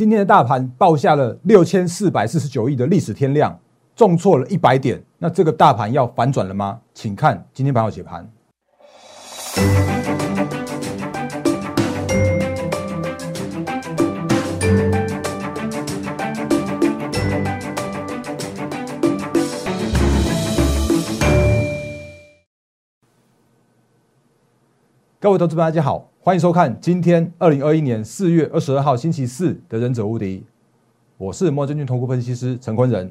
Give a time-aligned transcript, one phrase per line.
[0.00, 3.60] 今天的大盘报下了六千四百四十九亿的历史天量，
[3.94, 4.98] 重挫了一百点。
[5.18, 6.80] 那这个大盘要反转了吗？
[6.94, 8.26] 请看今天盘后解盘。
[25.20, 30.36] 各位投资者，大家好，欢迎收看今天二零二一年四月二十二号星期四的《忍者无敌》，
[31.16, 33.10] 我是摩证券投顾分析师陈坤仁，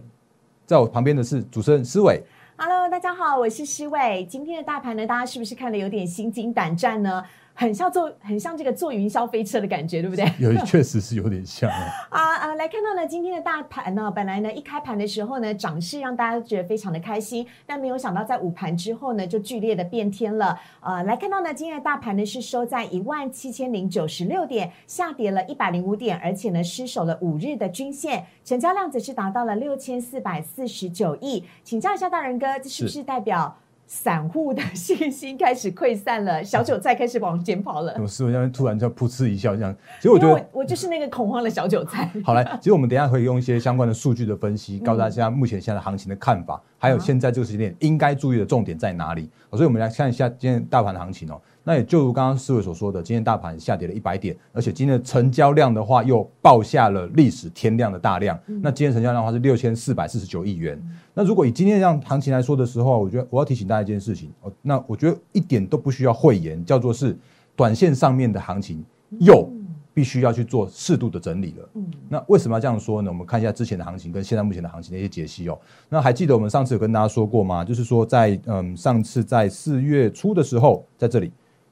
[0.68, 2.22] 在我旁边的是主持人施伟。
[2.56, 4.24] Hello，大家好，我是施伟。
[4.30, 7.24] 今天的大盘呢，大家是不是看的有点心惊胆战呢？
[7.60, 10.26] 很像坐，很像这个坐云霄飞车的感觉，对不对？
[10.40, 11.88] 有，确实是有点像啊。
[12.10, 12.56] 啊啊！
[12.56, 20.58] 来看到呢，今天的大盘呢，本来呢一开盘的时候呢，涨势让大家觉得非常的开心，但没有想到在午盘之后呢，就剧烈的变天了。
[20.80, 31.44] 呃，来看到呢，今天的大盘呢是收在一万七千零九十六点，下跌了一百零五点，而且呢失守了五日的均线，成交量则是达到了六千四百四十九亿。
[31.66, 33.58] 请教一下大人哥，这是不是代表？
[33.90, 37.96] 散户的信心开始溃散了，小韭菜开始往前跑了。
[38.00, 42.08] 我师傅这样突然就噗嗤一笑，这样，其实我觉得我就是那个恐慌的小韭菜。
[42.24, 49.28] 好来，其实我们等下可以用一些相关的数据的分析，告诉大家目前现在行情的看法，还有现在这个时间点应该注意的重点在哪里。
[49.50, 51.42] 所以我们来看一下今天大盘的行情哦。
[51.70, 58.36] 那也就如刚刚四位所说的，今天大盘下跌了一百点，而且今天的成交量的话又爆下了历史天量的大量。
[58.48, 60.82] 那今天成交量的话是六千四百四十九亿元。
[61.14, 67.16] 那如果以今天这样行情来说的时候，我觉得我要提醒大家一件事情哦，那我觉得一点都不需要讳言，叫做是
[67.56, 68.84] 短线上面的行情
[69.20, 69.48] 又
[69.94, 71.70] 必须要去做适度的整理了。
[71.76, 73.12] 嗯，那为什么要这样说呢？
[73.12, 75.60] 我们看一下之前的行情跟现在目前的行情的一些解析哦。
[75.88, 77.64] 那还记得我们上次有跟大家说过吗？
[77.64, 81.32] 就是说在嗯上次在四月初的时候，在这里。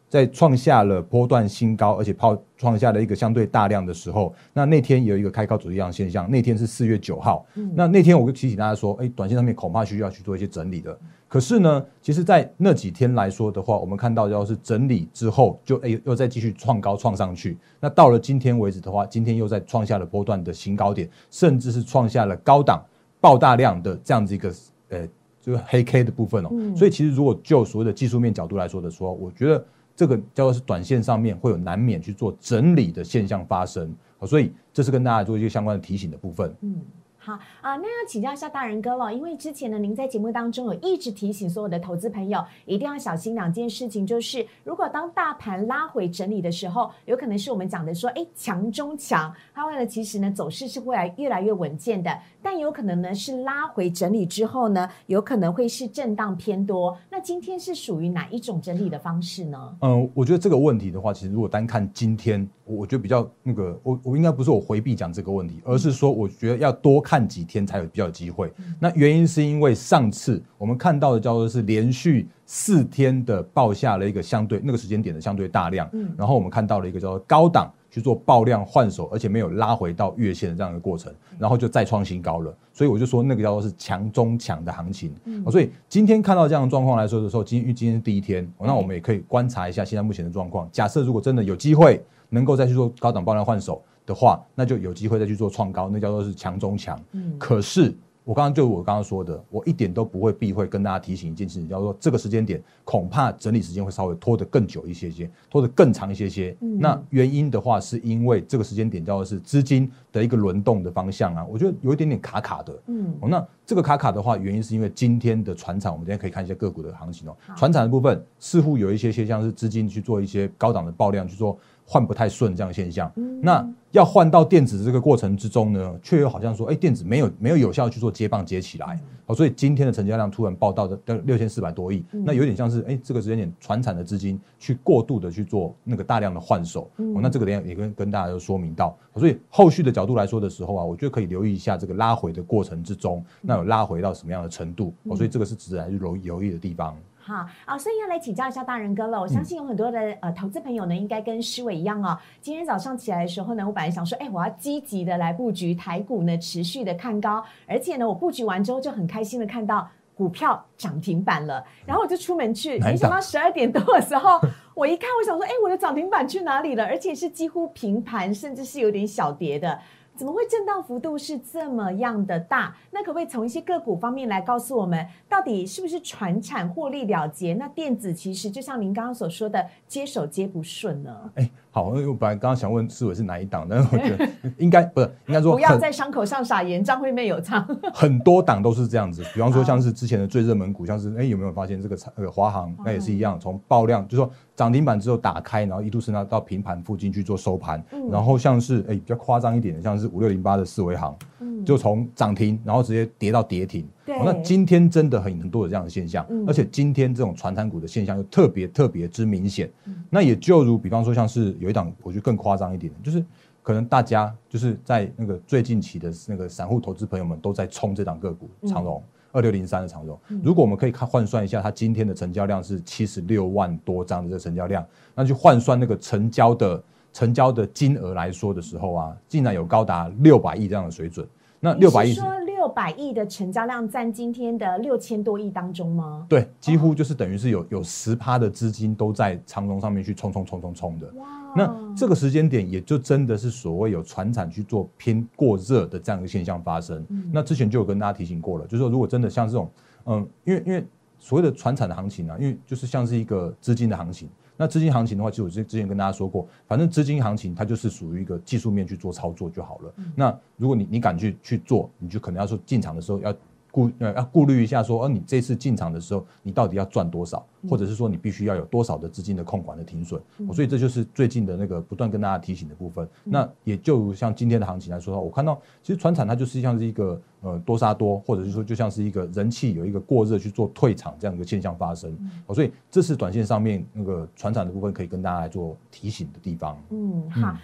[0.10, 6.30] 在创下了波段新高，而且抛创下了一个相对大量的时候，那那天有一个开高走低量现象。
[6.32, 10.98] 那天是四月九号，那那天我就提醒大家说，哎，短线上面恐怕需要去做一些整理的。
[11.28, 17.58] 可是呢，其实，在那几天来说的话，我们看到要是整理之后，就哎又再继续创高创上去。
[17.82, 22.82] 那到了今天为止的话，今天又在创下了波段的新高点，甚至是创下了高档
[23.20, 24.54] 爆大量的这样子一个
[24.88, 25.06] 呃，
[25.42, 26.50] 就是黑 K 的部分哦。
[26.78, 29.66] 所以其实如果就所谓的技术面角度来说的说，我觉得。
[29.98, 33.94] 这个叫做是短线上面会有难免去做整理的现象发生，
[34.28, 36.56] 所以这是跟大家做一些相关的提醒的部分。
[36.62, 36.80] 嗯。
[37.28, 56.98] 好啊，那要请教一下大人哥了，因为之前呢，您在节目当中有一直提醒所有的投资朋友，一定要小心两件事情，就是如果当大盘拉回整理的时候，有可能是我们讲的说，哎，强中强，它为了其实呢走势是会来越来越稳健的，但有可能呢是拉回整理之后呢，有可能会是震荡偏多。
[57.12, 59.78] 那今天是属于哪一种整理的方式呢？
[59.82, 67.17] 嗯，我觉得这个问题的话，其实如果单看今天，我觉得比较那个，我我应该不是我回避讲这个问题，而是说我觉得要多看。
[67.18, 92.00] 看几天才有比较有机会，那原因是因为上次我们看到的叫做是连续四天的报下了一个相对那个时间点的相对大量，嗯，然后我们看到了一个叫做高档去做爆量换手，而且没有拉回到月线的这样一个过程，然后就再创新高了，所以我就说那个叫做是强中强的行情，嗯，所以今天看到这样的状况来说的时候，今因为今天是第一天，那我们也可以观察一下现在目前的状况，假设如果真的有机会
[92.30, 93.82] 能够再去做高档爆量换手。
[94.08, 97.00] 的话，那就有机会再去做创高，那叫做是强中强。
[97.12, 106.56] 嗯，可是我刚刚就我刚刚说的，我一点都不会避讳跟大家提醒一件事情，叫做这个时间点恐怕整理时间会稍微拖得更久一些些，拖得更长一些些。
[106.60, 112.74] 那原因的话，是因为这个时间点叫做是资金的一个轮动的方向啊，我觉得有一点点卡卡的。
[112.88, 117.36] 嗯，哦，那这个卡卡的话，原因是因为今天的船厂，我们今天可以看一下个股的行情哦。
[117.58, 121.60] 船厂的部分似乎有一些些像是资金去做一些高档的爆量去做。
[121.90, 123.10] 换不太顺这样的现象，
[123.42, 146.96] 那要换到电子这个过程之中呢，却又好像说，哎，电子没有没有有效去做接棒接起来，好，所以今天的成交量突然爆到的六千四百多亿，那有点像是，哎，这个时间点船产的资金去过度的去做那个大量的换手，那这个点也跟跟大家就说明到，所以后续的角度来说的时候啊，我觉得可以留意一下这个拉回的过程之中，那有拉回到什么样的程度，所以这个是值得来去留留意的地方。
[147.20, 149.20] 好啊，所以要来请教一下大人哥了。
[149.20, 152.18] 我相信有很多的呃投资朋友呢，应该跟诗伟一样哦。
[152.40, 161.62] 今天早上起来的时候呢，我本来想说，哎，我要积极的来布局台股呢，持续的看高，而且呢，我布局完之后就很开心的看到股票涨停板了。
[161.86, 164.40] 然后我就出门去，没想到十二点多的时候，
[164.74, 166.86] 我一看，我想说，哎，我的涨停板去哪里了？
[166.86, 169.78] 而且是几乎平盘，甚至是有点小跌的。
[170.18, 172.76] 怎么会震荡幅度是这么样的大？
[172.92, 177.54] 那可不可以从一些个股方面来告诉我们，到底是不是船产获利了结？
[177.54, 181.32] 那电子其实就像您刚刚所说的，接手接不顺呢？
[181.36, 181.50] 哎。
[181.78, 184.28] 好，因为我本来刚刚想问思伟是哪一档，但是我觉得
[184.58, 186.84] 应该不是，应该说不要在伤口上撒盐。
[186.84, 187.64] 张惠妹有唱，
[187.94, 189.24] 很多档都是这样子。
[189.32, 197.84] 比方说像是之前的最热门股，像是哎有没有发现这个那个华航，那也是一样，从爆量就说涨停板之后打开，然后一度升到到平盘附近去做收盘。
[198.10, 201.16] 然后像是哎比较夸张一点的，像是五六零八的四维航，
[201.64, 203.88] 就从涨停然后直接跌到跌停。
[204.08, 209.70] 那今天真的很很多的这样的现象，而且今天这种传产股的现象又特别特别之明显。
[210.10, 213.24] 那也就如比方说像是有一档，我觉得更夸张一点，就是
[213.62, 220.18] 可能大家就是在那个最近期的那个散户投资朋友们都在冲这档个股长荣二六零三的长荣。
[220.42, 226.82] 如果我们可以看换算一下，它今天的成交量是七十六万多张的这个成交量，那就换算那个成交的
[227.12, 231.28] 成交的金额来说的时候啊，竟然有高达六百亿这样的水准。
[231.60, 232.24] 那六百亿说
[232.58, 236.26] 六百亿的成交量占今天的六千多亿当中吗？
[236.28, 241.08] 对，几乎就是等于是有有十趴的资金都在长龙上面去冲冲冲冲冲的。
[241.18, 241.54] 哇！
[241.56, 247.06] 那这个时间点也就真的是所谓有船产去做偏过热的这样一个现象发生。
[247.32, 249.70] 那之前就有跟大家提醒过了，就是说如果真的像这种，
[250.06, 250.84] 嗯，因为因为
[251.20, 254.28] 所谓的船产的行情啊，因为就是像是一个资金的行情。
[254.58, 259.94] 那资金行情的话，其实我之之前跟大家说过，反正资金行情它就是属于一个技术面去做操作就好了。
[260.16, 263.34] 那如果你你敢去去做，你就可能要说进场的时候要。
[263.70, 270.22] 顾呃要顾虑一下，说，哦，你这次进场的时候，你到底要赚多少，或者是说你必须要有多少的资金的控管的停损，
[270.54, 273.08] 所以这就是最近的那个不断跟大家提醒的部分。
[273.24, 282.18] 那也就像今天的行情来说的话，我看到其实船产它就是像是一个呃多杀多，或者是说就像是一个人气有一个过热去做退场这样一个现象发生。
[282.54, 286.78] 所以这是短线上面那个船产的部分可以跟大家来做提醒的地方。
[286.90, 287.56] 嗯，好。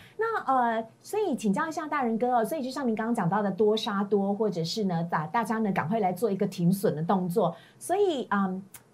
[0.45, 7.55] 呃，所以请教一下大人哥哦，所以就像您刚刚讲到的多杀多，或者是呢，把大家呢赶快来做一个停损的动作。
[7.79, 8.53] 所以啊，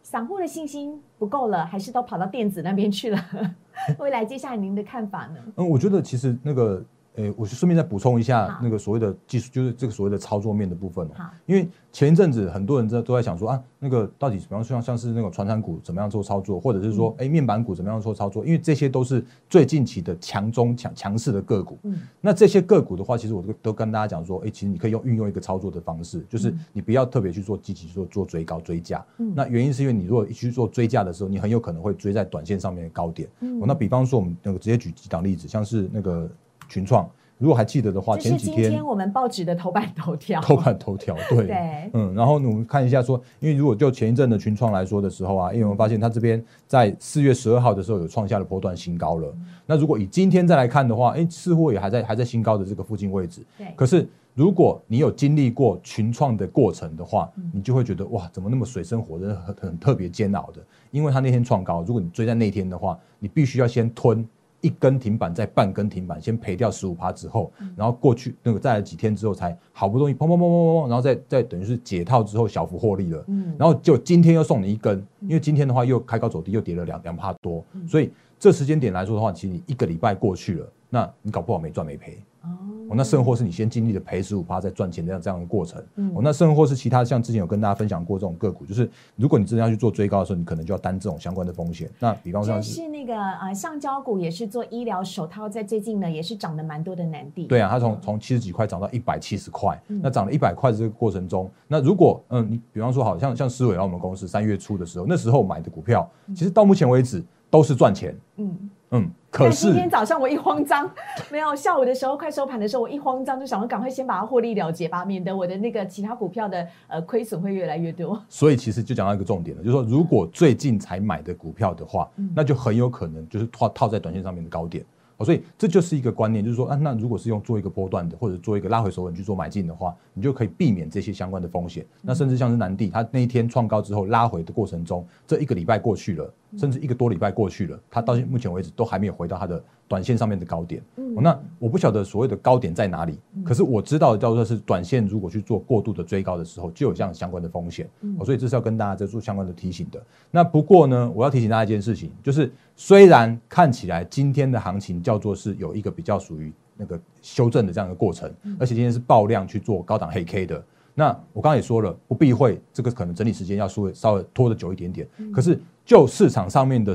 [0.09, 3.23] 散户的信心不够了，还是都跑到电子那边去了？
[3.99, 5.39] 未来接下来您的看法呢？
[5.57, 6.83] 嗯，我觉得其实那个。
[7.19, 11.11] 诶，我就顺便再补充一下那个所谓的技术，就是这个所谓的操作面的部分哦。
[11.45, 18.45] 因为前一阵子很多人在都在想说啊，那个到底比方说像像是那个传产股怎么样做操作，或者是说诶面板股怎么样做操作？
[18.45, 21.77] 因为这些都是最近期的强中强强势的个股。
[21.83, 21.99] 嗯。
[22.21, 29.05] 那这些个股的话，其实我都都跟大家讲说，诶，其实你可以用运用一个操作的方式，就是你不要特别去做积极做做追高追价。
[29.17, 29.33] 嗯。
[29.35, 33.27] 那原因是因为你如果去做追价的时候，你很有可能会追在短线上面的高点。
[33.41, 33.59] 嗯。
[33.67, 36.29] 那比方说我们那个直接举几档例子，像是那个
[36.69, 37.09] 群创。
[37.39, 49.33] 如果还记得的话，前几天我们报纸的头版头条，头版头条，对，对，嗯，然后我们看一下说，因为如果就前一阵的群创来说的时候啊，因为我们发现它这边在四月十二号的时候有创下了波段新高了。
[49.65, 53.41] 那如果以今天再来看的话，哎，似乎也还在还在新高的这个附近位置。
[53.57, 53.67] 对。
[53.73, 54.05] 可是
[54.35, 60.61] 如果你有经历过群创的过程的话，你就会觉得哇，怎么那么水深火热，很很特别煎熬的？
[60.91, 64.27] 因为它那天创高，如果你追在那天的话，你必须要先吞。
[64.61, 73.23] 一根停板，再半根停板，先赔掉十五趴之后，然后过去那个再来几天之后，才好不容易砰砰砰砰砰，然后再再等于是解套之后小幅获利了。
[73.27, 82.17] 嗯，然后就今天又送你一根，因为今天的话又开高走低，又跌了两两趴多，所以这时间点来说的话，其实你一个礼拜过去了，那你搞不好没赚没赔。
[82.41, 85.81] 哦，那甚或是你先经历了赔十五趴再赚钱这样这样的过程。
[86.13, 91.89] 哦，那甚或是其他像之前有跟大家分享过这种个股，就是如果你真的要去做追高的时候，你可能就要担这种相关的风险。
[91.99, 97.45] 那比方说，是那个呃橡胶股也是做医疗手套，在最近呢也是涨得蛮多的难地。
[97.45, 108.15] 对啊，它从从七十几块涨到一百七十块，那涨了一百块这个过程中，那如果嗯你比方说好像像思伟啊我们公司三月初的时候，那时候买的股票，其实到目前为止都是赚钱。
[108.37, 108.69] 嗯。
[108.91, 110.89] 嗯，可是今天早上我一慌张，
[111.31, 118.19] 没有下午的时候快收盘的时候，我一慌张就想说赶快先把它获利了结吧，免得我的那个其他股票的呃亏损会越来越多。
[118.27, 124.83] 所以其实就讲到一个重点了，就是说如果最近才买的股票的话，那就很有可能就是套套在短线上面的高点。
[125.21, 131.85] 所以这就是一个观念，就是说啊，那如果是用做一个波段的，或者做一个拉回手稳去做买进的话，你就可以避免这些相关的风险。
[132.01, 139.63] 那甚至像是南地，它那一天创高之后拉回的过程中，这一个礼拜过去了，甚至一个多礼拜过去了，它到目前为止都还没有回到它的。
[139.89, 140.79] 短线上面的高点，
[141.15, 147.89] 那我不晓得所谓的高点在哪里，可是我知道叫做是短线如果去做过度的追高的时候，就有这样相关的风险，
[148.23, 149.99] 所以这是要跟大家在做相关的提醒的。
[150.29, 160.63] 那不过呢，我要提醒大家一件事情，就是虽然看起来今天的行情叫做是有一个比较属于那个修正的这样的过程，而且今天是爆量去做高档黑 K 的。
[160.99, 165.07] 那我刚刚也说了，不避讳这个可能整理时间要稍微稍微拖的久一点点。
[165.33, 166.93] 可是就市场上面的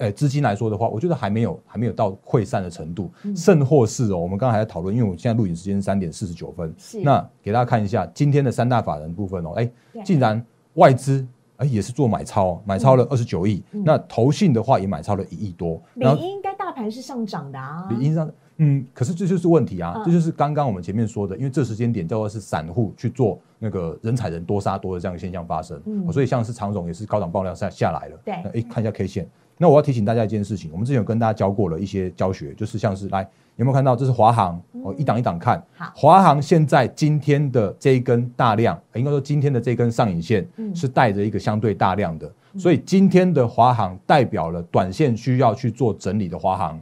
[0.00, 6.74] 诶资金来说的话，我觉得还没有还没有到溃散的程度，甚或是哦，我们刚才还在讨论，因为我现在录影时间是三点四十九分。
[7.04, 9.70] 那给大家看一下今天的三大法人部分哦，哎，
[10.04, 10.44] 竟然
[10.74, 11.24] 外资
[11.58, 13.62] 哎也是做买超，买超了二十九亿。
[13.70, 15.80] 那投信的话也买超了一亿多。
[15.94, 17.88] 美英应该大盘是上涨的啊。
[17.88, 25.80] 理应上，嗯，可是这就是问题啊，嗯这就是刚刚我们前面说的，因为这时间点叫做是散户去做那个人踩人多杀多的这样的现象发生，
[26.12, 28.18] 所以像是长荣也是高档爆量下下来了。
[28.24, 29.28] 对那诶，看一下 K 线。
[29.56, 33.22] 那我要提醒大家一件事情，我们之前有跟大家教过了一些教学，就是像是来
[33.54, 35.62] 有没有看到这是华航哦，一档一档看。
[35.76, 46.80] 好华航现在今天的这一根大量，呃应该说今天的这根上影线嗯是带着一个相对大量的，所以今天的华航代表了短线需要去做整理的华航。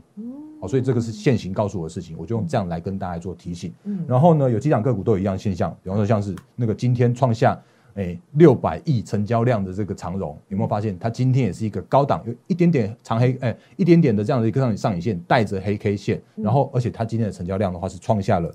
[0.62, 3.74] 哦，所以这个是现行告诉我的事情，我就用这样来跟大家做提醒。
[3.82, 7.60] 嗯然后呢，有几档个股都有一样现象，比方说像是那个今天创下
[7.94, 18.54] 诶六百亿成交量的这个长荣，有没有发现它今天也是一个高档，有一点点长黑，诶一点点的这样的一个上上影线带着黑 K 线，然后而且它今天的成交量的话是创下了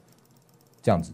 [0.81, 1.11] 这样子。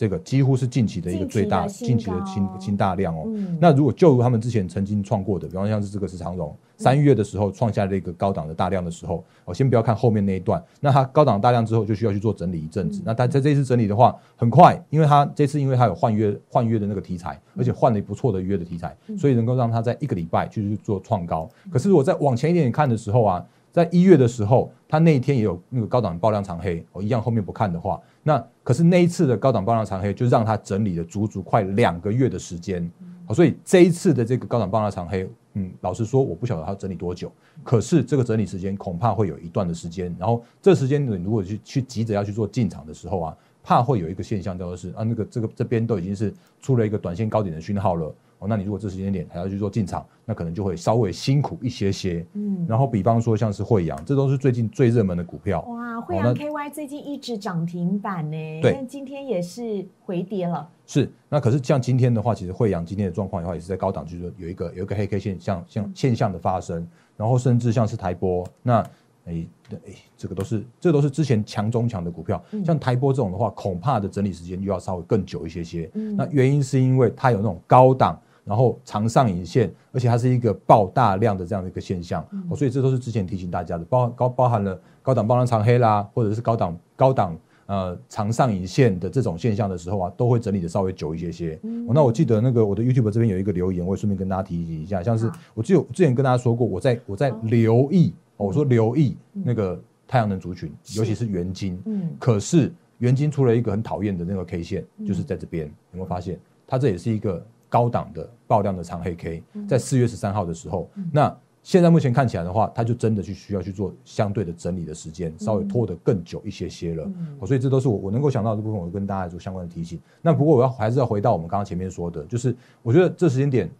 [0.00, 3.24] 这个几乎是近期的一个最大、近近期的新新新大量哦。
[3.26, 13.02] 嗯那如果就如他们之前曾经创过的，比方像是这个是长荣，三月的时候创下了一个高档的大量的时候，我先不要看后面那一段，那它高档大量之后就需要去做整理一阵子。
[13.04, 21.46] 那它在这一次整理的话，很快，因为它这次因为它有换约换约的那个题材，而且换了不错的约的题材，所以能够让它在一个礼拜去做创高。
[21.70, 32.90] 可是如果再往前一点点看的时候啊，在一月的时候，它那一天也有那个高档爆量长黑，我一样后面不看的话，那可是那一次的高档爆量长黑就让它整理了足足快两个月的时间，
[33.24, 37.30] 好，所以这一次的这个高档爆量长黑，嗯，老实说我不晓得它整理多久，
[37.62, 48.12] 可是这个整理时间恐怕会有一段的时间，然后这时间你如果去去急着要去做进场的时候啊，怕会有一个现象叫做是啊那个这个这边都已经是出了一个短线高点的讯号了。
[48.40, 52.26] 哦，那你如果这时间点还要去做进场，那可能就会稍微辛苦一些些。
[52.32, 55.60] 嗯，然后比方说像是惠阳，这都是最近最热门的股票。
[55.68, 60.66] 哇，惠哦阳 KY 最近一直涨停板呢，对但今天也是回跌了。
[60.86, 68.82] 是，那可是像今天的话，其实惠阳今天的状况的话，也是在高档，就是说有一个有一个黑 K 现象像现象的发生，然后甚至像是台波，那
[69.26, 69.46] 诶
[69.84, 75.90] 诶，这个都是这都是之前强中强的股票，嗯像台波这种的话，恐怕的整理时间又要稍微更久一些些。
[75.92, 78.18] 嗯那原因是因为它有那种高档。
[78.44, 91.58] 然后长上影线，而且它是一个爆大量的这样的一个现象，所以这都是之前提醒大家的，包高包含了高档爆量长黑啦，或者是高档高档呃长上影线的这种现象的时候啊，都会整理的稍微久一些些。
[91.62, 91.86] 嗯。
[91.86, 99.42] 哦，那我记得那个我的 YouTube 这边有一个留言，我也顺便跟大家提醒一下，像是我记得我之前跟大家说过，我在我在留意，哦我说留意嗯。
[99.46, 102.10] 那个太阳能族群，尤其是元晶，嗯。
[102.18, 105.06] 可是元晶出了一个很讨厌的那个 K 线，嗯。
[105.06, 106.38] 就是在这边，有没有发现？
[106.66, 117.06] 它这也是一个高档的爆量的长黑 K，在嗯四月十三号的时候，那现在目前看起来的话，它就真的去需要去做相对的整理的时间，稍微拖得更久一些些了。
[117.46, 120.00] 所以这都是我我能够想到的部分，我跟大家做相关的提醒。
[120.20, 123.70] 那不过我要还是要回到我们刚刚前面说的，就是我觉得这时间点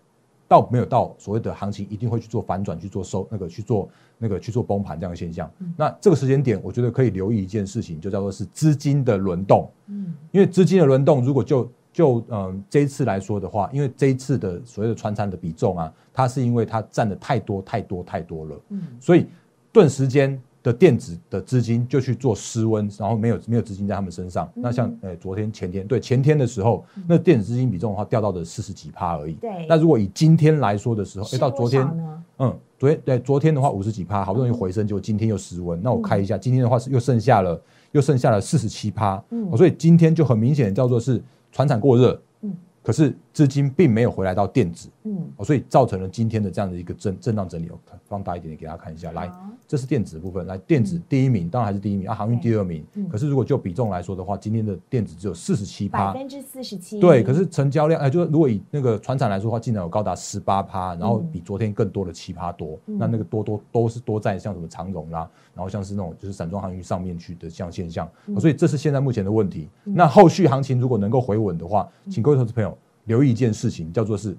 [0.47, 5.51] 到没有到所谓的行情一定会去做反转、去做收那个去做那个去做崩盘这样的现象。
[5.75, 9.69] 那这个时间点，我觉得可以留意一件事情，就叫做是资金的轮动。
[9.87, 19.27] 嗯因为资金的轮动，如果就就嗯这一次来说的话，因为这一次的所谓的传产的比重啊，它是因为它占的太多太多太多了，嗯所以
[19.73, 24.47] 顿时间的电子的资金就去做失温，然后没有没有资金在他们身上。
[24.57, 29.35] 嗯那像呃昨天前天对前天的时候，那电子资金比重的话掉到的四十几趴而已。
[29.35, 32.23] 对那如果以今天来说的时候，哎到昨天呢？
[32.39, 35.81] 嗯，昨天对昨天的话五十几趴，好不容易回升，结果今天又失温。
[35.83, 37.61] 那我看一下，今天的话是又剩下了
[37.93, 42.57] 又剩下了四十七趴，嗯哦所以今天就很明显叫做是船产过热，嗯。
[42.83, 47.69] 可是资金并没有回来到电子，嗯，哦，所以造成了今天的这样的一个震震荡整理。
[47.71, 49.33] 我看放大一点点给大家看一下，来，
[49.67, 52.09] 这是电子部分，来电子第一名，当然还是第一名。
[52.09, 52.85] 啊，航运第二名。
[52.95, 53.09] 嗯。
[53.09, 57.01] 可是如果就比重来说的话，今天的电子只有四十七趴，百分之四十七。
[57.01, 61.31] 对，可是成交量，哎，就是如果以那个船产来说的话，竟然有高达十八趴，然后嗯。
[61.33, 62.79] 比昨天更多的七趴多。
[62.87, 62.99] 嗯。
[62.99, 68.39] 那那个多多都是多在像什么长荣啦，然后像是那种就是散装航运上面去的这样现象，嗯。
[68.39, 69.69] 所以这是现在目前的问题。
[69.85, 74.37] 那后续行情如果能够回稳的话，请各位投资朋友留意一件事情，叫做是，哎，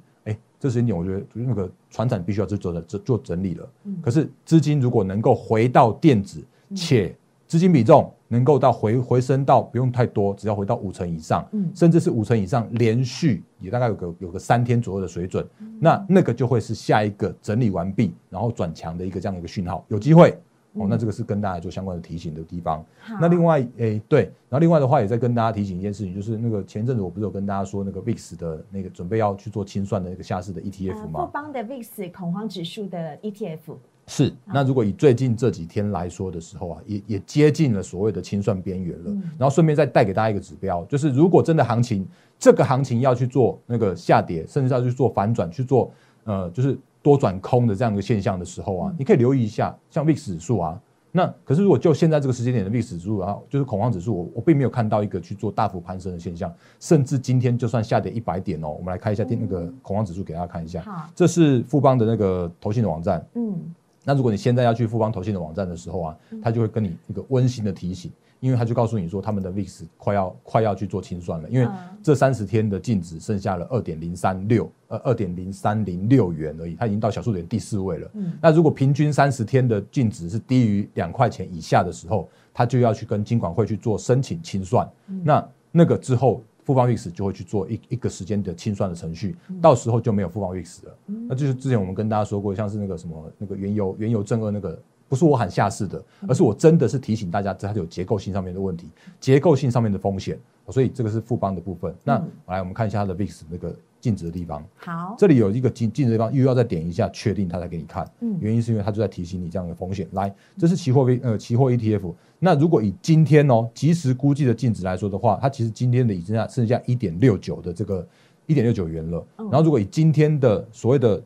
[0.61, 3.67] 这时间点我觉得就是那个船产必须要去做的做做整理了。
[3.85, 6.39] 嗯可是资金如果能够回到电子，
[6.75, 7.15] 且
[7.47, 15.43] 资金比重能够到回回升到不用太多，只要回到五成以上，嗯甚至是五成以上，连续也大概有个有个三天左右的水准，
[15.79, 20.37] 那那个就会是下一个整理完毕，然后转强的一个这样的一个讯号，有机会。
[20.73, 22.85] 哦，那这个是跟大家做相关的提醒的地方。
[23.19, 31.25] 那另外，诶、对，然后另外的话，也在跟大家提醒一件事情，就是那个前一阵子我不是有跟大家说那个 VIX 的那个准备要去做清算的那个下市的 ETF 呃吗？
[31.25, 33.75] 富邦的 VIX 恐慌指数的 E ETF，
[34.07, 39.11] 是，那如果以最近这几天来说的时候啊，也也接近了所谓的清算边缘了。
[39.11, 42.07] 嗯然后顺便再带给大家一个指标，就是如果真的行情
[42.39, 45.91] 这个行情要去做那个下跌，甚至要去做反转，去做
[46.23, 50.81] 呃就是多转空的这样一个现象的时候啊，你可以留意一下，像 VIX 指数啊，
[51.11, 63.25] 那可是如果就现在这个时间点的 VIX 指数，啊就是恐慌指数，我我并没有看到一个去做大幅攀升的现象，甚至今天就算下跌一百点哦，我们来看一下电那个恐慌指数给大家看一下，好，这是富邦的那个投信的网站。
[63.33, 63.59] 嗯，
[64.03, 78.11] 那如果你现在要去富邦投信的网站的时候啊，它就会跟你一个温馨的提醒，因为他就告诉你说他们的 VIX 快要快要去做清算了，因为嗯这三十天的净值剩下了二点零三六，呃，二点零三零六元而已，它已经到小数点第四位了。
[78.15, 84.89] 嗯那如果平均三十天的净值是低于两块钱以下的时候，他就要去跟金管会去做申请清算。
[85.23, 90.97] 那那个之后，富邦 VIX 就会去做一一个时间的清算的程序，到时候就没有富邦 VIX 了。
[91.29, 94.81] 那就是之前我们跟大家说过，像是那个什么那个原油原油正二那个。
[95.11, 98.87] 不是我喊下市的，而是我真的是提醒大家，这它有结构性上面的问题，
[99.19, 100.39] 结构性上面的风险，
[100.69, 101.93] 所以这个是富邦的部分。
[102.01, 102.15] 那
[102.47, 108.09] 来我们看一下它的 VIX 那个净值的地方，好，这里有一个净净值地方，又要再点一下确定，它才给你看。
[108.21, 110.07] 嗯原因是因为它就在提醒你这样的风险。
[110.13, 112.13] 来，这是期货 V 呃期货 ETF。
[112.39, 118.07] 那如果以今天哦即时估计的净值来说的话，它其实今天的已经下剩下一点六九的这个
[118.45, 119.27] 一点六九元了。
[119.39, 121.21] 嗯然后如果以今天的所谓的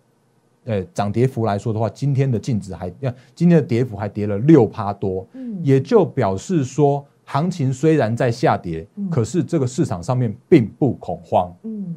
[0.66, 5.60] 呃涨跌幅来说的话，今天的净值还要今天的跌幅还跌了六趴多，嗯。
[5.64, 11.56] 也就表示说行情虽然在下跌，可是这个市场上面并不恐慌。
[11.64, 11.96] 嗯。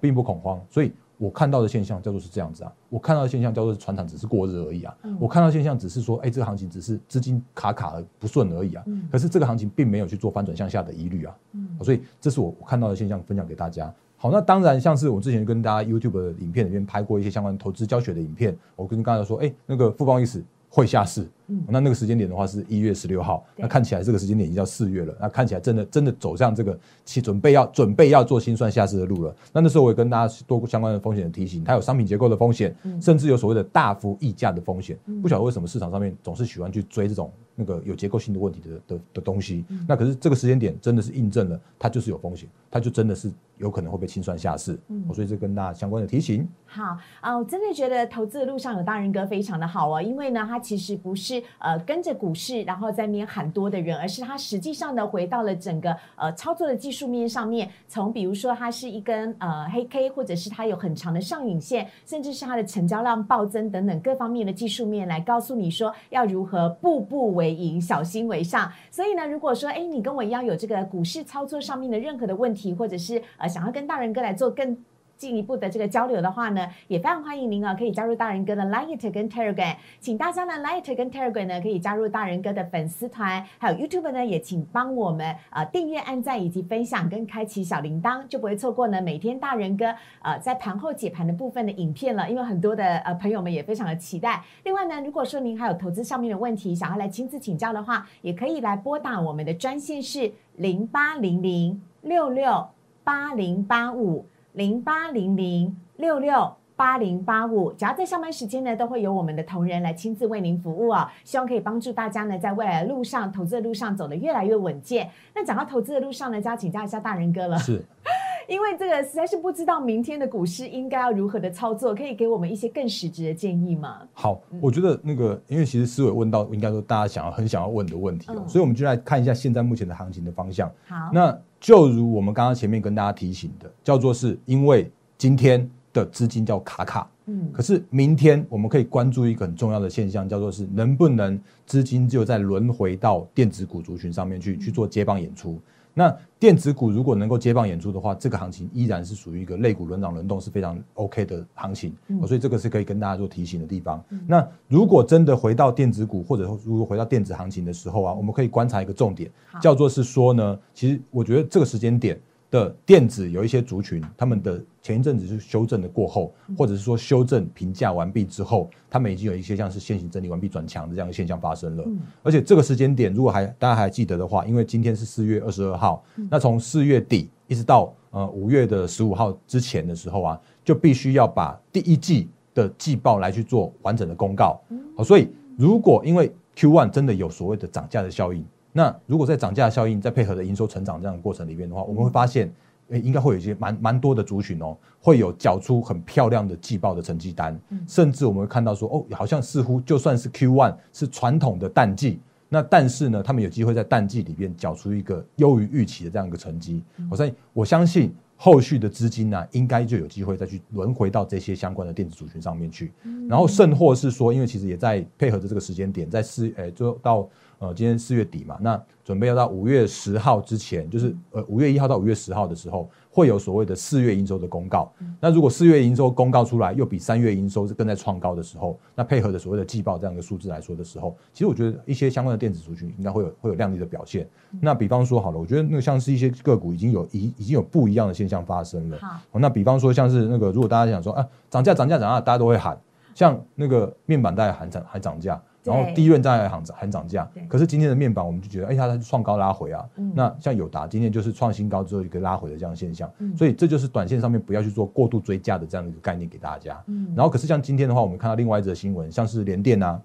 [0.00, 5.16] 并不恐慌，所以我看到的现象叫做是这样子啊，我看到的现象叫做是船厂只是过日而已啊，嗯。
[5.20, 9.08] 我看到的现象只是说，哎，这个行情只是资金卡卡而不顺而已啊，嗯。
[9.10, 11.68] 可是这个行情并没有去做翻转向下的疑虑啊，嗯。
[11.82, 13.94] 所以这是我我看到的现象，分享给大家。
[14.26, 29.32] 好，那当然，像是我之前跟大家 YouTube 的影片里面拍过一些相关投资教学的影片，我跟刚才说，哎，那个富邦意思会下市，嗯那那个时间点的话是一月十六号，那看起来这个时间点已经到四月了，那看起来真的真的走向这个其准备要准备要做清算下市的路了。
[29.52, 34.98] 那那时候我也跟大家多相关的风险的提醒，它有商品结构的风险，嗯甚至有所谓的大幅溢价的风险。
[35.22, 39.64] 不晓得为什么市场上面总是喜欢去追这种那个有结构性的问题的的的东西。
[39.70, 44.78] 嗯那可是这个时间点真的是印证了，它就是有风险，它就真的是有可能会被清算下市。
[44.88, 46.46] 嗯所以这跟大家相关的提醒。
[46.68, 68.72] 好啊、我真的觉得投资的路上有大人哥非常的好哦，因为呢，他其实不是呃跟着股市然后在面喊多的人，而是他实际上呢回到了整个呃操作的技术面上面，从比如说它是一根呃黑 K，或者是它有很长的上影线，甚至是它的成交量暴增等等各方面的技术面来告诉你说要如何步步为为赢，小心为上。
[68.90, 74.76] 所以呢，如果说哎你跟我一样有这个股市操作上面的任何的问题，或者是呃想要跟大仁哥来做更
[75.16, 89.86] 进一步的这个交流的话呢，也非常欢迎您啊，可以加入大人哥的 Light 跟 Telegram，请大家呢 Light 跟 Telegram 呢可以加入大人哥的粉丝团，还有 YouTube 呢也请帮我们呃订阅、按赞以及分享跟开启小铃铛，就不会错过呢每天大人哥
[90.22, 94.44] 呃在盘后解盘的部分的影片了，因为很多的呃朋友们也非常的期待。
[94.64, 102.68] 另外呢，如果说您还有投资上面的问题想要来亲自请教的话，也可以来拨打我们的专线是零八零零六六
[103.02, 104.26] 八零八五。
[104.56, 111.06] 零八零零六六八零八五，只要在上班时间呢，都会有我们的同仁来亲自为您服务哦。
[111.24, 115.10] 希望可以帮助大家呢，在未来的路上投资的路上走得越来越稳健。
[115.34, 117.84] 那讲到投资的路上呢，就要请教一下大人哥了，是，
[118.48, 123.98] 因为这个实在是不知道明天的股市应该要如何的操作，可以给我们一些更实质的建议吗？
[124.14, 130.72] 好，我觉得那个，因为其实思伟问到应该说大家想要很想要问的问题哦，嗯所以我们就来看一下现在目前的行情的方向。
[130.88, 137.50] 好，那就如我们刚刚前面跟大家提醒的，叫做是因为今天的资金叫卡卡，嗯。
[137.52, 145.60] 可是明天我们可以关注一个很重要的现象，叫做是能不能资金就在轮回到电子股族群上面去去做接棒演出。
[145.98, 152.26] 那电子股如果能够接棒演出的话，这个行情依然是属于一个类股轮涨轮动是非常 OK 的行情，嗯。
[152.26, 154.04] 所以这个是可以跟大家做提醒的地方。
[154.26, 171.82] 那如果真的回到电子股，或者说如果回到电子行情的时候啊，我们可以观察一个重点，叫做是说呢，其实我觉得这个时间点的电子有一些族群，他们的前一阵子是修正的过后，或者是说修正评价完毕之后，他们已经有一些像是现行整理完毕转强的这样的现象发生了。
[171.86, 184.60] 嗯而且这个时间点，如果还大家还记得的话，因为今天是四月二十二号，那从四月底一直到呃五月的十五号之前的时候啊，就必须要把第一季的季报来去做完整的公告。
[184.96, 185.28] 好，所以
[185.58, 188.44] 如果因为 Q one 真的有所谓的涨价的效应，
[188.76, 192.52] 那如果在涨价效应再配合的营收成长这样的过程里面的话，我们会发现。
[192.90, 206.80] 诶应该会有一些蛮蛮多的族群哦，会有缴出很漂亮的季报的成绩单，甚至我们会看到说，哦，好像似乎就算是 Q one 是传统的淡季，那但是呢，他们有机会在淡季里边缴出一个优于预期的这样一个成绩。
[207.10, 212.92] 我相信，我相信后续的资金呢，应该就有机会再去轮回到这些相关的电子族群上面去。
[213.28, 222.88] 然后甚或是说，因为其实也在配合着这个时间点，在四诶就到呃今天四月底嘛，那准备要到五月十号之前，就是呃五月一号到五月十号的时候。
[223.16, 234.28] 会有所谓的四月营收的公告，那如果四月营收公告出来，又比三月营收是更在创高的时候，那配合的所谓的季报这样一个数字来说的时候，其实我觉得一些相关的电子族群应该会有会有亮丽的表现。
[234.60, 238.98] 那比方说好了，我觉得那个像是一些个股已经有已已经有不一样的现象发生了。
[238.98, 242.78] 好，那比方说像是那个，如果大家想说啊涨价涨价涨价，大家都会喊，
[243.14, 245.40] 像那个面板大家喊涨还涨价。
[245.66, 249.84] 然后第一轮在喊涨喊涨价，可是今天的面板我们就觉得，哎，它它创高拉回啊。
[250.14, 256.82] 那像友达今天就是创新高之后一个拉回的这样现象，所以这就是短线上面不要去做过度追加的这样的一个概念给大家。
[257.14, 260.00] 然后可是像今天的话，我们看到另外一则新闻，像是联电啊。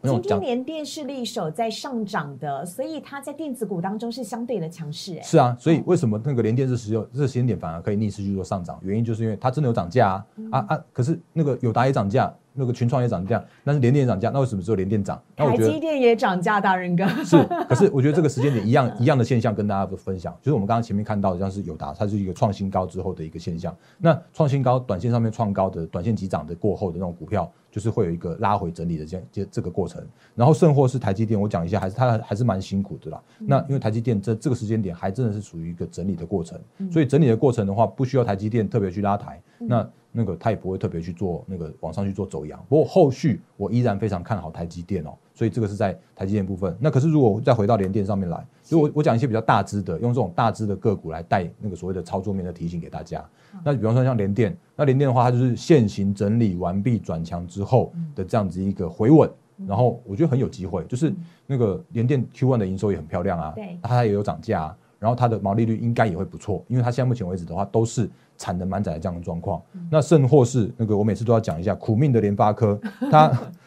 [0.00, 5.16] 今天联电是力守在上涨的，所以它在电子股当中是相对的强势。
[5.16, 8.78] 哎，是啊，所以为什么那个联电这时候这时间点反而可以逆势去做上涨？
[8.80, 10.84] 原因就是因为它真的有涨价啊啊啊！
[10.92, 12.32] 可是那个友达也涨价。
[12.58, 15.22] 那个群创也涨价，但是联电涨价，那为什么只有联电涨？
[15.36, 17.36] 台积电也涨价，大人哥是。
[17.68, 23.74] 可是我觉得这个时间点一样 一样的现象跟大家分享，就是我们刚刚前面看到的，像是友达，它是一个创新高之后的一个现象。
[23.98, 30.04] 那创新高，短线上面创高的短线急涨的过后的那种股票，就是会有一个拉回整理的这这这个过程。
[30.34, 33.22] 然后甚或是台积电，我讲一下，还是它还是蛮辛苦的啦。
[33.38, 36.58] 那因为台积电这这个时间点还真的是属于一个整理的过程，
[36.90, 39.40] 所以整理的过程的话，不需要台积电特别去拉抬。
[39.58, 46.74] 那那个它也不会特别去做那个往上去做走阳，不过后续我依然非常看好台积电哦，所以这个是在台积电部分。
[46.80, 53.24] 那可是如果再回到联电上面来，就我我讲一些比较大支的，用这种大支的个股来带那个所谓的操作面的提醒给大家。
[53.64, 59.28] 那比方说像联电，那联电的话，它就是现行整理完毕转强之后的这样子一个回稳，
[59.66, 61.14] 然后我觉得很有机会，就是
[61.46, 68.08] 那个联电 Q one 的营收也很漂亮啊，对，它也有涨价，然后它的毛利率应该也会不错，因为它现在目前为止的话都是。
[68.40, 73.32] 产能满载的这样的状况，那甚或是那个，我每次都要讲一下苦命的联发科，它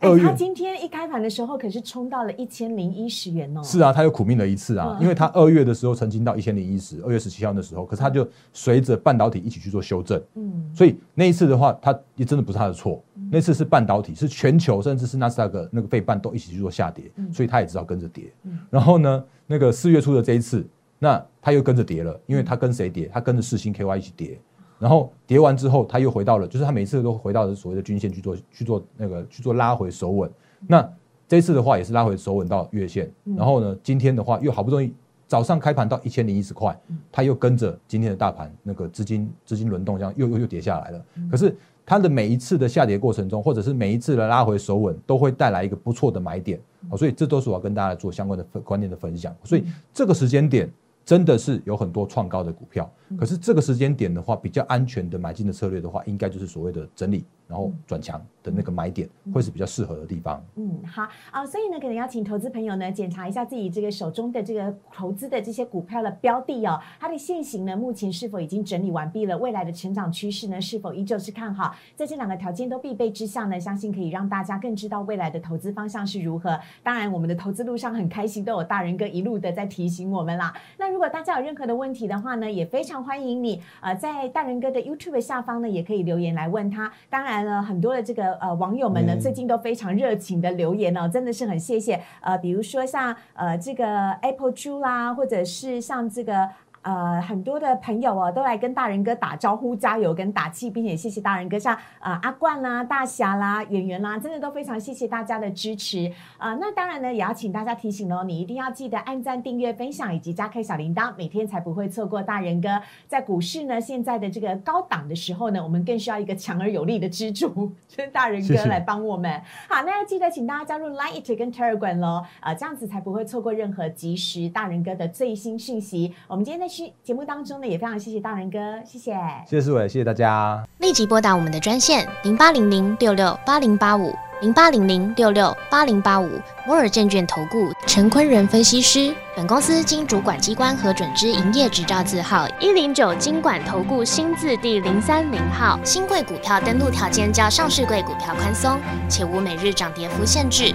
[0.00, 0.34] 二月。
[0.36, 3.62] 今天一开盘的时候可是冲到了一千零一十元哦。
[3.62, 18.32] 是啊，他又苦命了一次啊，因为他二月的时候曾经到一千零一十，二月十七号的时候，可是他就随着半导体一起去做修正，嗯，所以那一次的话，他也真的不是他的错，那次是半导体是全球甚至是纳斯达克那个费半都一起去做下跌，所以他也知道跟着跌，
[18.70, 20.66] 然后呢，那个四月初的这一次。
[20.98, 23.06] 那他又跟着跌了，因为他跟谁跌？
[23.12, 24.40] 他跟着四星 KY 一起跌，
[24.78, 30.30] 然后跌完之后，他又回到了，就是他每次都回到所谓的均线去做去做那个去做拉回守稳。
[30.66, 30.86] 那
[31.26, 34.92] 这次的话也是拉回守稳到月线，然后呢，今天的话又好不容易
[35.26, 36.78] 早上开盘到一千零一十块，
[37.10, 41.04] 他又跟着今天的大盘那个资金资金轮动，这样又又又跌下来了。
[41.30, 46.60] 可是它的每一次的下跌过程中，或者是每一次的拉回守稳，都会带来一个不错的买点。
[46.90, 49.34] 好，所以这都是我要跟大家做相关的观念的分享。
[49.42, 50.70] 所以这个时间点。
[51.06, 57.24] 真的是有很多创高的股票，可是这个时间点的话，比较安全的买进的策略的话，应该就是所谓的整理。
[57.48, 60.44] 然后转强的那个买点会是比较适合的地方。
[60.56, 69.38] 嗯，好啊，所以呢，可能要请投资朋友呢检查一下自己这个手中的这个投资的这些股票的标的哦，它的现行呢目前是否已经整理完毕了？
[69.38, 71.72] 未来的成长趋势呢是否依旧是看好？
[71.94, 76.58] 在这两个条件都必备之下呢，相信可以让大家更知道未来的投资方向是如何。
[76.82, 80.52] 当然，我们的投资路上很开心，都有大人哥一路的在提醒我们啦。
[80.76, 86.92] 那如果大家有任何的问题的话呢，也非常欢迎你呃在大人哥的 YouTube 下方呢也可以留言来问他。
[87.08, 87.36] 当然。
[87.46, 92.00] 了很多的这个呃网友们呢，最近都非常热情的留言哦，真的是很谢谢。
[92.20, 96.48] 呃，比如说像呃这个 Apple 猪啦，或者是像这个。
[96.86, 106.54] 呃，很多的朋友哦，都来跟大人哥打招呼、加油跟打气，并且谢谢大人哥，像呃阿冠啦、大侠啦、演员啦，真的都非常谢谢大家的支持啊。
[106.60, 112.68] 那当然呢，也要请大家提醒哦，你一定要记得按赞、订阅、分享以及加开小铃铛，每天才不会错过大人哥
[113.08, 117.48] 在股市呢现在的这个高档的时候呢，我们更需要一个强而有力的支柱，
[117.88, 119.42] 就是大人哥来帮我们。
[119.68, 126.14] 好，那要记得请大家加入 Line 跟 Telegram 喽，啊，这样子才不会错过任何及时大人哥的最新讯息。
[126.28, 126.75] 我们今天在。
[127.02, 129.12] 节目当中呢，也非常谢谢大仁哥，谢谢，
[129.46, 130.62] 谢谢四伟，谢谢大家。
[130.78, 136.28] 立即拨打我们的专线零八零零六六八零八五零八零零六六八零八五
[136.66, 139.14] 摩尔证券投顾陈坤仁分析师。
[139.36, 145.78] 本公司经主管机关核准之营业执照字号一零九金管投顾新字第零三零号。
[145.84, 150.74] 新贵股票登录条件较上市贵股票宽松，且无每日涨跌幅限制。